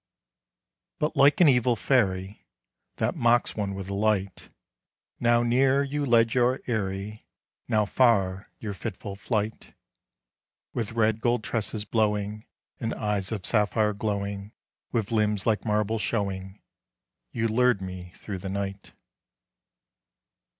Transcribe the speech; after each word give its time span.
But 0.97 1.15
like 1.15 1.41
an 1.41 1.47
evil 1.47 1.75
fairy, 1.75 2.47
That 2.95 3.15
mocks 3.15 3.55
one 3.55 3.75
with 3.75 3.87
a 3.87 3.93
light, 3.93 4.49
Now 5.19 5.43
near, 5.43 5.83
you 5.83 6.07
led 6.07 6.33
your 6.33 6.59
airy, 6.65 7.27
Now 7.67 7.85
far, 7.85 8.49
your 8.57 8.73
fitful 8.73 9.15
flight: 9.15 9.75
With 10.73 10.93
red 10.93 11.21
gold 11.21 11.43
tresses 11.43 11.85
blowing, 11.85 12.47
And 12.79 12.95
eyes 12.95 13.31
of 13.31 13.45
sapphire 13.45 13.93
glowing, 13.93 14.53
With 14.91 15.11
limbs 15.11 15.45
like 15.45 15.65
marble 15.65 15.99
showing, 15.99 16.59
You 17.31 17.47
lured 17.47 17.79
me 17.79 18.11
through 18.15 18.39
the 18.39 18.49
night. 18.49 18.93